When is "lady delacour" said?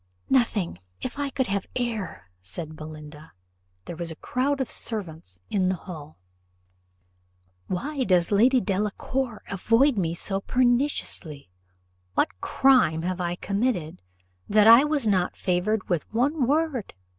8.31-9.43